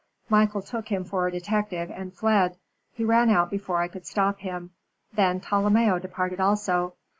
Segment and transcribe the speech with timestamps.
[0.29, 2.57] Michael took him for a detective, and fled.
[2.91, 4.71] He ran out before I could stop him.
[5.13, 6.95] Then Tolomeo departed also.